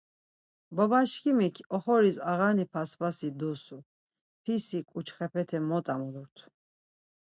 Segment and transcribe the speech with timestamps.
[0.75, 3.77] Babaşǩimik oxoris ağani paspasi dusu,
[4.43, 6.37] pisi ǩuçxepete mot amulurt.